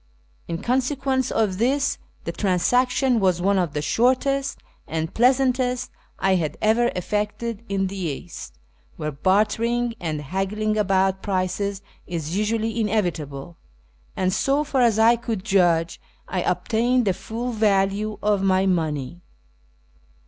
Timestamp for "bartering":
9.11-9.93